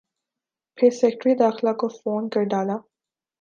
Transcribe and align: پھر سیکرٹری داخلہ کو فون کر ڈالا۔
پھر 0.77 0.89
سیکرٹری 0.99 1.33
داخلہ 1.35 1.73
کو 1.79 1.87
فون 1.97 2.29
کر 2.33 2.43
ڈالا۔ 2.51 2.77